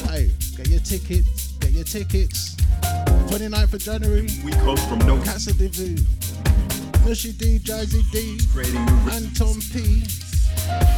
Hey, 0.09 0.31
get 0.55 0.67
your 0.67 0.79
tickets. 0.79 1.53
Get 1.59 1.71
your 1.71 1.83
tickets. 1.83 2.55
29th 3.29 3.73
of 3.73 3.81
January. 3.81 4.29
We 4.43 4.51
coast 4.63 4.87
from 4.87 4.99
no 4.99 5.21
Casa 5.23 5.53
de 5.53 5.67
Vu. 5.69 5.95
Mushy 7.03 7.33
D, 7.33 7.59
Jazzy 7.59 8.01
D, 8.11 8.39
Anton 9.11 9.61
P, 9.71 10.03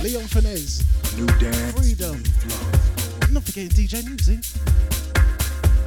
Leon 0.03 0.23
Finez, 0.29 0.85
new 1.17 1.25
dance. 1.39 1.73
Freedom. 1.73 2.23
Not 3.33 3.43
forgetting 3.43 3.69
DJ 3.69 4.05
Music. 4.05 4.39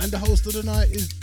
And 0.01 0.11
the 0.11 0.19
host 0.19 0.47
of 0.47 0.55
the 0.55 0.63
night 0.63 0.91
is 0.91 1.20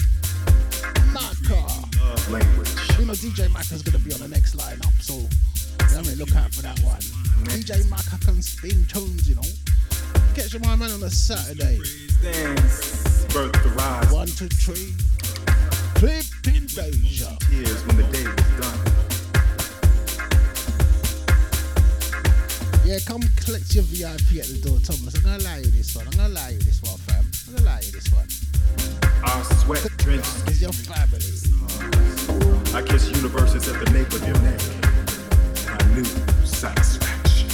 language. 2.29 2.69
You 2.99 3.05
know 3.05 3.13
DJ 3.13 3.51
Maka's 3.51 3.81
gonna 3.81 3.99
be 3.99 4.13
on 4.13 4.19
the 4.19 4.27
next 4.27 4.57
lineup, 4.57 4.93
so 5.01 5.27
mean 6.05 6.17
look 6.17 6.35
out 6.35 6.53
for 6.53 6.61
that 6.61 6.79
one. 6.81 7.01
DJ 7.49 7.89
Maka 7.89 8.17
can 8.23 8.41
spin 8.41 8.85
tunes, 8.85 9.27
you 9.27 9.35
know. 9.35 9.41
Catch 10.35 10.59
my 10.59 10.75
man 10.75 10.91
on 10.91 11.03
a 11.03 11.09
Saturday. 11.09 11.79
Dance. 12.21 13.25
Birth 13.33 13.51
the 13.63 13.69
rise. 13.75 14.11
One, 14.11 14.27
two, 14.27 14.47
three. 14.47 14.93
Flipping 15.97 16.67
Deja. 16.67 17.35
Tears 17.49 17.85
when 17.87 17.97
the 17.97 18.03
day 18.13 18.23
was 18.23 18.51
done. 18.61 18.79
Yeah, 22.85 22.99
come 23.05 23.21
collect 23.43 23.73
your 23.73 23.83
VIP 23.83 24.39
at 24.39 24.47
the 24.47 24.61
door, 24.63 24.79
Thomas. 24.79 25.15
I'm 25.15 25.23
gonna 25.23 25.43
lie 25.43 25.57
you 25.57 25.71
this 25.71 25.95
one. 25.95 26.05
I'm 26.07 26.17
gonna 26.17 26.33
lie 26.33 26.49
you 26.51 26.59
this 26.59 26.81
one, 26.83 26.97
fam. 26.99 27.25
I'm 27.47 27.55
gonna 27.55 27.65
lie 27.65 27.81
you 27.81 27.91
this 27.91 28.07
one. 28.13 28.27
Our 29.25 29.43
sweat 29.43 29.83
drenched. 29.97 30.47
It's 30.47 30.61
your 30.61 30.71
family. 30.71 31.36
I 32.73 32.81
kiss 32.81 33.09
universes 33.09 33.67
at 33.67 33.83
the 33.83 33.91
nape 33.91 34.11
of 34.13 34.25
your 34.27 34.37
neck. 34.41 34.59
Satisfaction. 36.45 37.49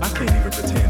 I 0.00 0.08
can't 0.08 0.30
even 0.30 0.50
pretend 0.50 0.83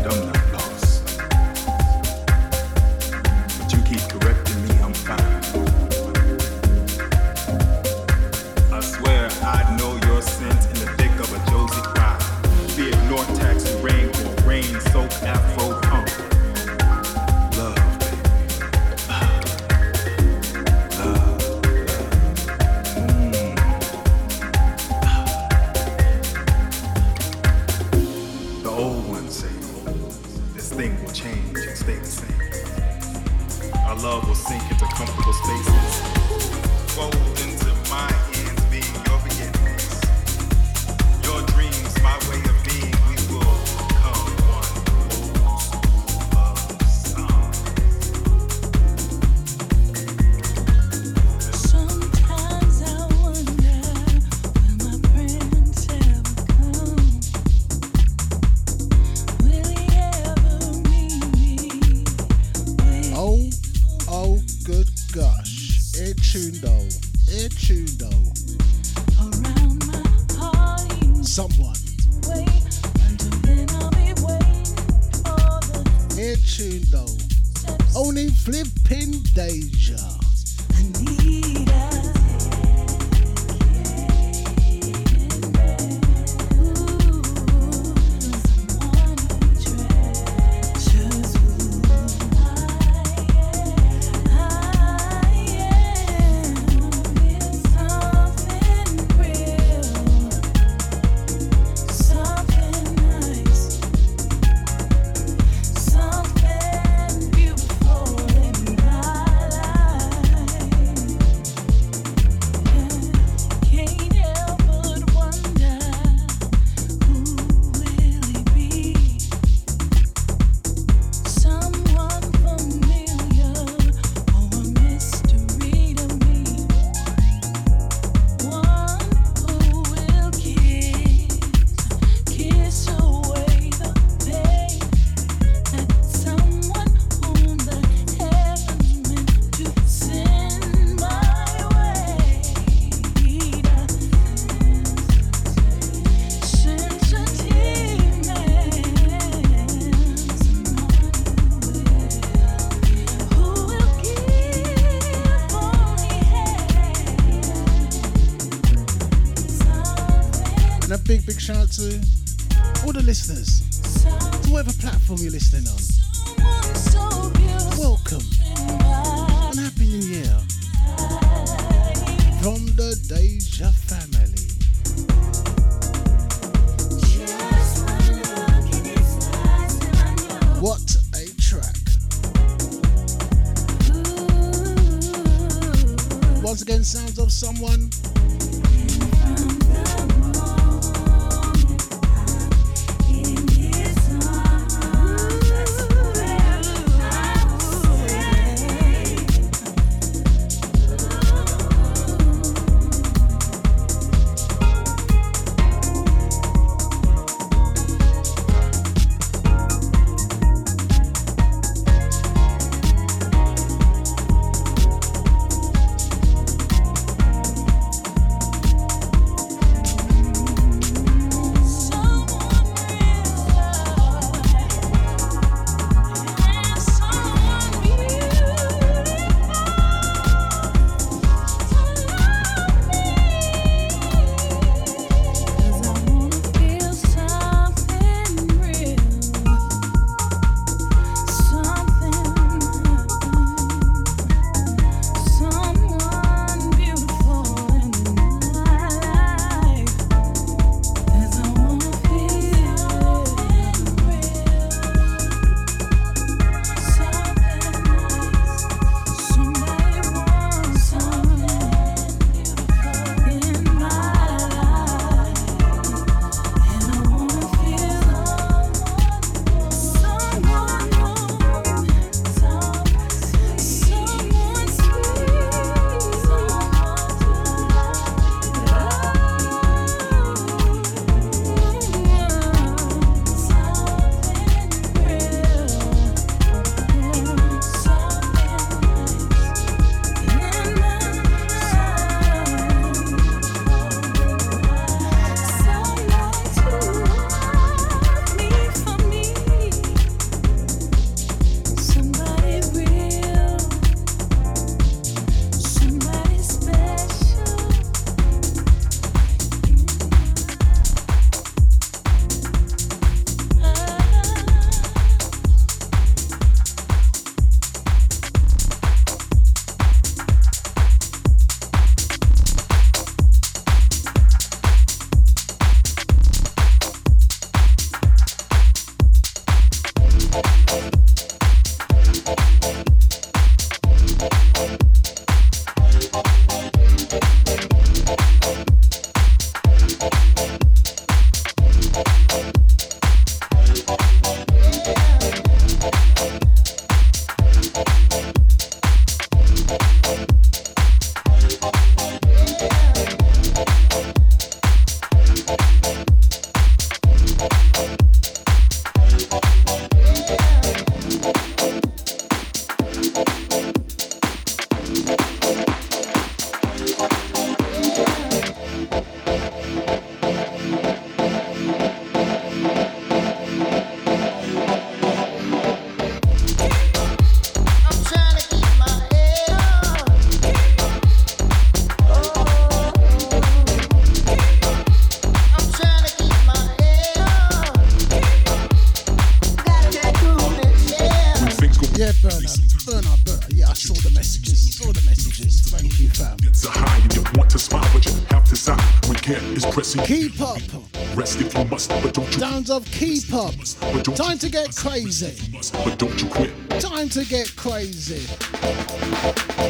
get 404.66 404.76
crazy. 404.76 405.50
But 405.84 405.98
don't 405.98 406.22
you 406.22 406.28
quit. 406.28 406.52
Time 406.80 407.08
to 407.10 407.24
get 407.24 407.54
crazy. 407.56 408.26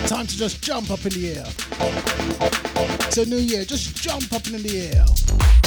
Time 0.07 0.27
to 0.27 0.37
just 0.37 0.63
jump 0.63 0.91
up 0.91 1.05
in 1.05 1.13
the 1.13 1.37
air. 1.37 1.47
It's 3.07 3.19
a 3.19 3.27
new 3.27 3.37
year. 3.37 3.65
Just 3.65 3.97
jump 3.97 4.33
up 4.33 4.47
in 4.47 4.63
the 4.63 4.93
air. 4.93 5.64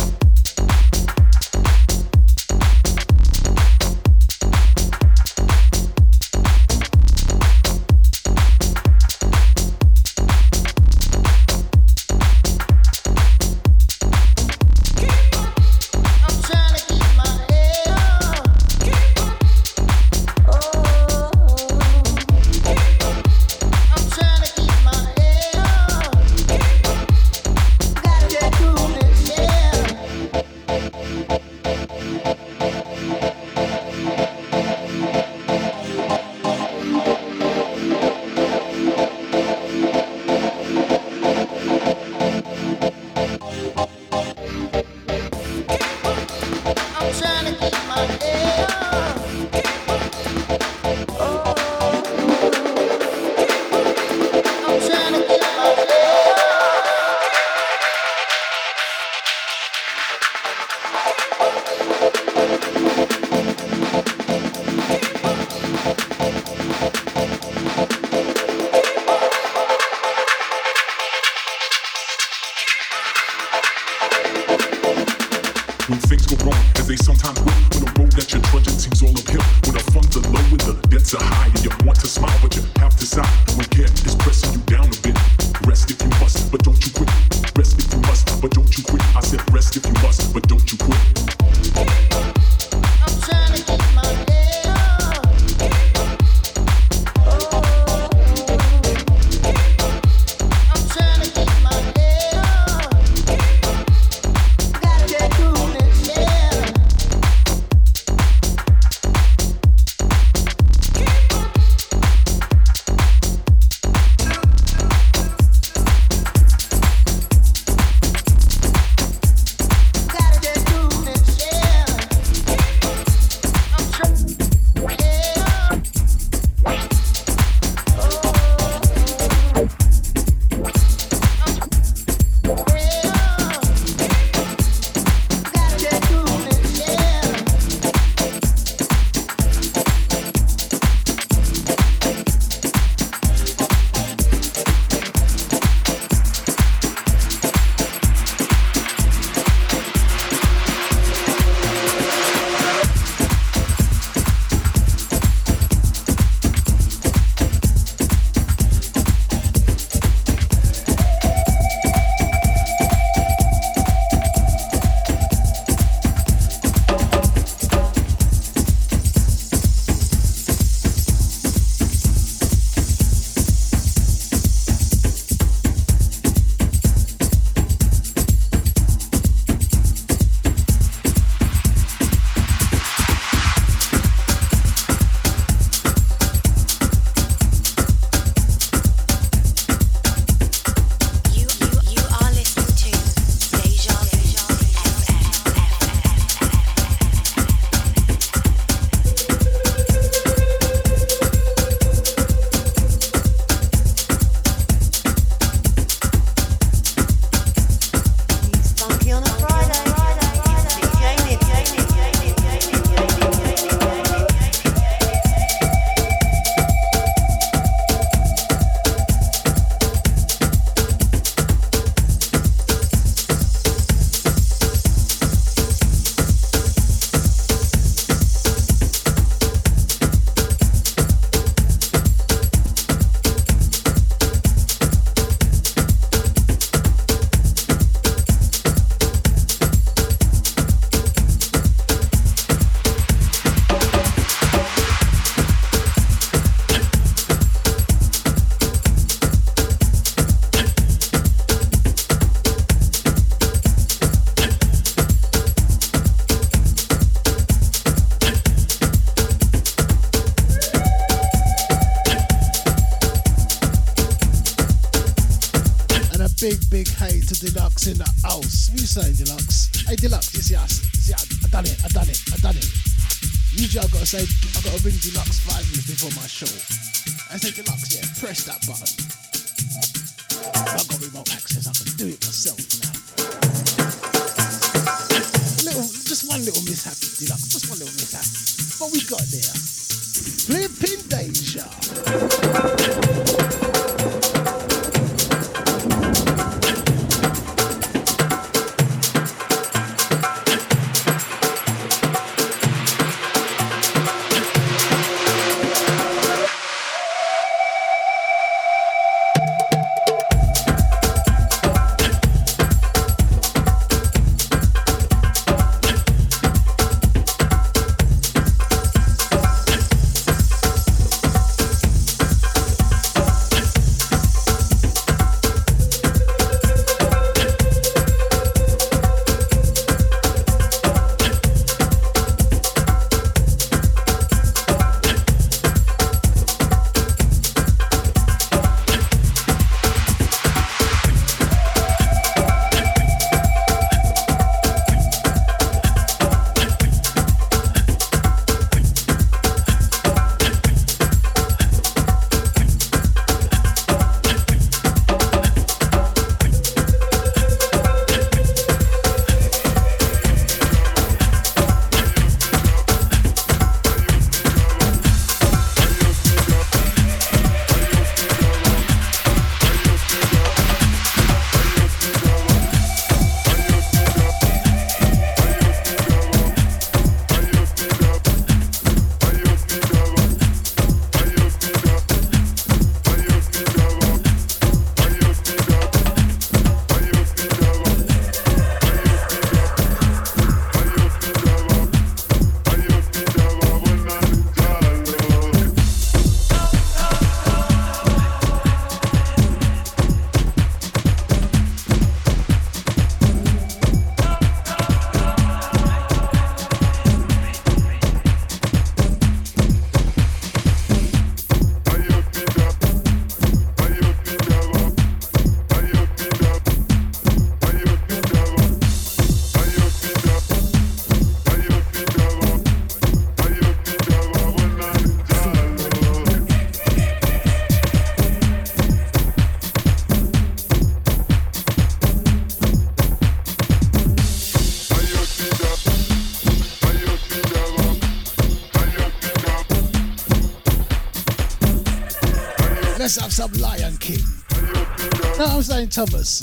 Up 443.40 443.56
Lion 443.60 443.98
King. 443.98 444.20
You 444.52 444.64
know 444.64 445.38
what 445.38 445.50
I'm 445.52 445.62
saying, 445.62 445.90
Thomas? 445.90 446.42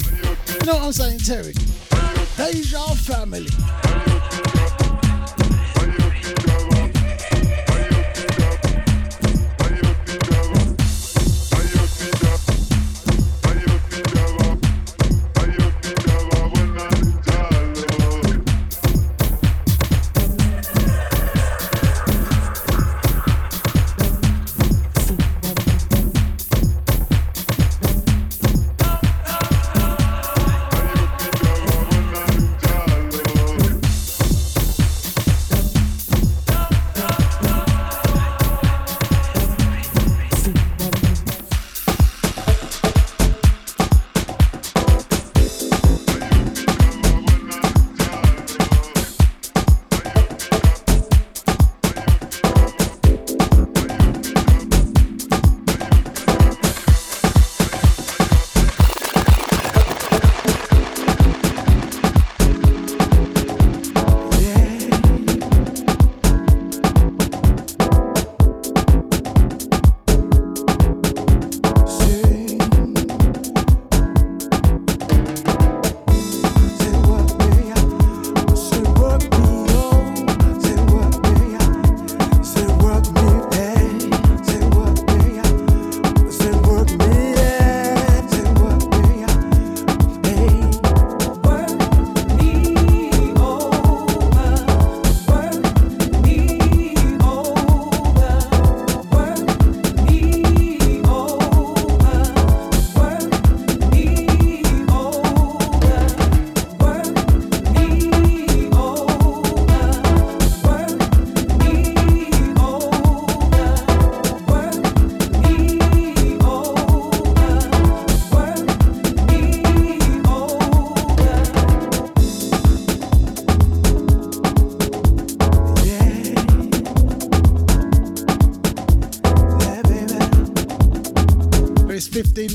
You 0.60 0.66
know 0.66 0.74
what 0.74 0.82
I'm 0.84 0.92
saying, 0.92 1.18
Terry? 1.18 1.54
Deja 2.36 2.94
family. 2.94 3.48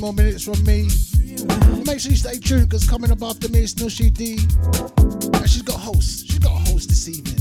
More 0.10 0.26
minutes 0.26 0.44
from 0.44 0.64
me. 0.66 0.88
Make 1.86 2.00
sure 2.00 2.12
you 2.12 2.18
stay 2.18 2.40
tuned 2.40 2.70
because 2.70 2.90
coming 2.90 3.12
up 3.12 3.22
after 3.22 3.48
me 3.50 3.60
is 3.60 3.76
Nushi 3.76 4.12
D. 4.12 4.40
And 5.38 5.50
she's 5.50 5.62
got 5.62 5.80
hosts. 5.80 6.26
She's 6.26 6.40
got 6.40 6.52
a 6.52 6.72
host 6.72 6.90
this 6.90 7.08
evening. 7.08 7.38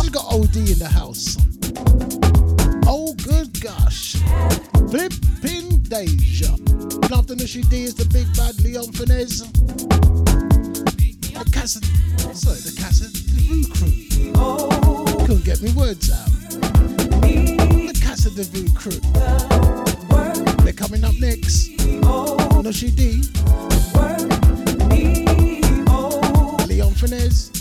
She's 0.00 0.10
got 0.10 0.24
OD 0.32 0.56
in 0.56 0.78
the 0.78 0.88
house. 0.90 1.36
Oh, 2.86 3.14
good 3.22 3.60
gosh. 3.60 4.16
Flipping 4.90 5.78
Deja. 5.82 6.54
And 6.54 7.12
after 7.12 7.34
Nushi 7.34 7.68
D 7.68 7.84
is 7.84 7.94
the 7.94 8.06
big 8.06 8.26
bad 8.36 8.58
Leon 8.62 8.90
Finesse. 8.92 9.42
The 11.32 11.50
Casa. 11.52 11.80
Sorry, 12.34 12.58
the 12.66 12.74
Casa. 12.80 13.06
Voo 13.46 13.62
Crew. 13.74 13.94
Couldn't 15.26 15.44
get 15.44 15.62
me 15.62 15.72
words 15.72 16.10
out. 16.10 16.26
The 17.20 18.00
Casa 18.02 18.30
de 18.30 18.42
Voo 18.42 18.66
Crew. 18.74 19.87
Coming 20.78 21.02
up 21.02 21.14
next. 21.18 21.76
Nushi 22.62 22.94
D. 22.94 23.20
Oh. 25.88 26.64
Leon 26.68 26.94
Finesse. 26.94 27.57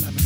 Can't 0.00 0.25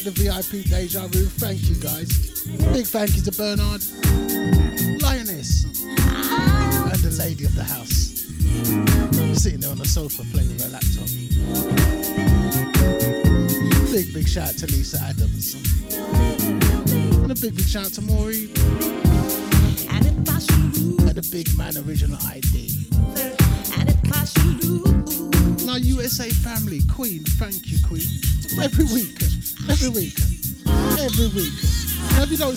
thank 0.00 0.16
the 0.16 0.24
VIP 0.24 0.64
Deja 0.64 1.06
Vu. 1.08 1.26
Thank 1.26 1.68
you, 1.68 1.74
guys. 1.76 2.08
Big 2.72 2.86
thank 2.86 3.16
you 3.16 3.22
to 3.22 3.32
Bernard, 3.32 3.82
Lioness, 5.02 5.64
and 5.64 7.00
the 7.02 7.16
lady 7.18 7.44
of 7.44 7.54
the 7.54 7.64
house. 7.64 8.26
Sitting 9.40 9.60
there 9.60 9.70
on 9.70 9.78
the 9.78 9.86
sofa 9.86 10.22
playing 10.32 10.48
with 10.48 10.62
her 10.64 10.70
laptop. 10.70 11.06
Big, 13.92 14.14
big 14.14 14.28
shout 14.28 14.50
out 14.50 14.56
to 14.58 14.66
Lisa 14.66 14.98
Adams. 15.02 15.54
And 15.94 17.30
a 17.30 17.34
big, 17.34 17.56
big 17.56 17.66
shout 17.66 17.86
out 17.86 17.92
to 17.92 18.02
Maury. 18.02 18.48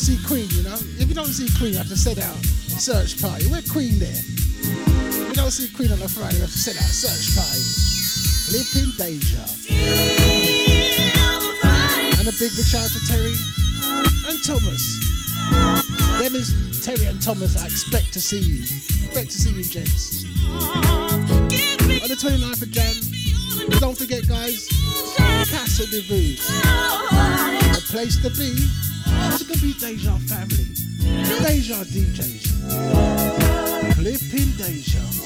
See 0.04 0.20
Queen, 0.28 0.50
you 0.52 0.64
know, 0.64 0.76
if 1.00 1.08
you 1.08 1.16
don't 1.16 1.32
see 1.32 1.48
Queen, 1.58 1.72
you 1.72 1.78
have 1.78 1.88
to 1.88 1.96
set 1.96 2.20
out 2.20 2.36
search 2.76 3.22
party. 3.22 3.48
We're 3.48 3.64
Queen 3.72 4.00
there. 4.00 4.12
If 4.12 5.30
you 5.32 5.34
don't 5.34 5.50
see 5.50 5.72
Queen 5.72 5.94
on 5.94 6.02
a 6.02 6.10
Friday, 6.12 6.36
you 6.36 6.42
have 6.44 6.52
to 6.52 6.60
set 6.60 6.76
out 6.76 6.92
search 6.92 7.32
party. 7.32 7.64
Flipping 8.52 8.92
danger. 9.00 9.40
And 12.20 12.28
a 12.28 12.36
big, 12.36 12.52
big 12.52 12.68
shout 12.68 12.84
out 12.84 12.92
to 12.92 13.00
Terry 13.08 13.32
and 14.28 14.44
Thomas. 14.44 14.84
Them 16.20 16.36
is 16.36 16.52
Terry 16.84 17.08
and 17.08 17.22
Thomas. 17.24 17.56
I 17.56 17.72
expect 17.72 18.12
to 18.12 18.20
see 18.20 18.44
you. 18.44 18.60
Expect 19.08 19.32
to 19.32 19.40
see 19.40 19.56
you, 19.56 19.64
gents. 19.64 20.28
On 22.04 22.12
the 22.12 22.20
29th 22.20 22.62
of 22.62 22.72
Jan, 22.76 22.92
don't 23.80 23.98
forget, 23.98 24.28
guys, 24.28 24.68
Casa 25.48 25.88
de 25.88 26.02
Vue. 26.02 26.36
The 27.72 27.84
place 27.88 28.20
to 28.20 28.30
be. 28.36 28.83
It's 29.26 29.44
to 29.46 29.58
be 29.60 29.74
Deja 29.74 30.18
family. 30.28 30.66
Deja 31.44 31.84
DJs. 31.86 32.44
Flipping 33.96 34.52
Deja. 34.58 35.23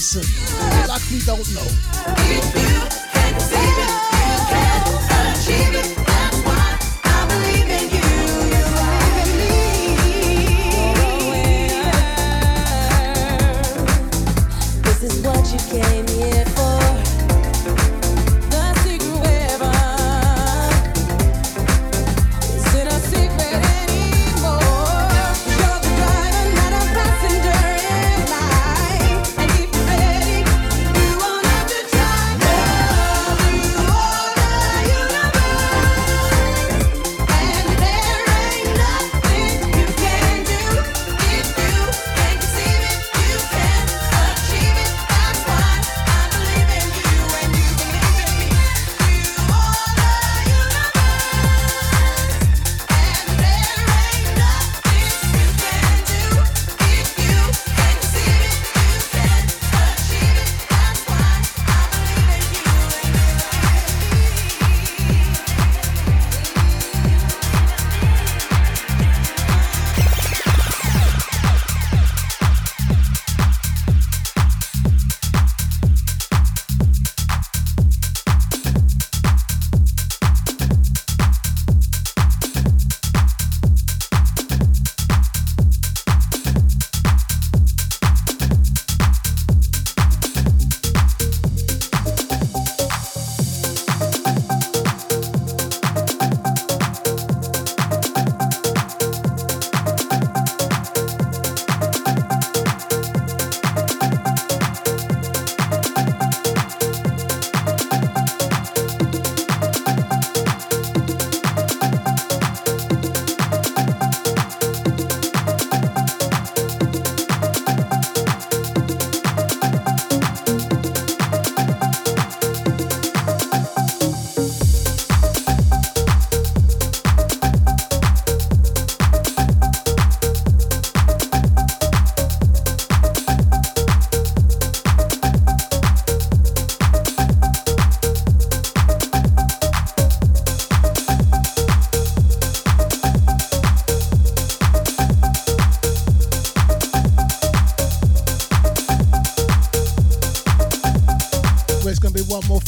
Robinson. 0.00 0.88
Lock 0.88 1.02
don't 1.26 1.54
know. 1.54 1.89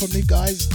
from 0.03 0.19
me, 0.19 0.23
guys. 0.27 0.72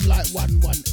some 0.00 0.10
like 0.10 0.26
one 0.28 0.60
one. 0.60 0.85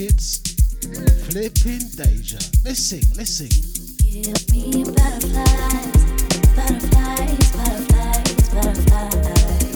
kids. 0.00 0.40
Flipping 1.28 1.86
Deja. 1.94 2.38
Let's 2.64 2.80
sing, 2.80 3.02
let's 3.16 3.30
sing. 3.30 3.50
Give 3.98 4.50
me 4.50 4.84
butterflies, 4.84 5.92
butterflies, 6.56 7.52
butterflies, 7.52 8.48
butterflies. 8.48 9.69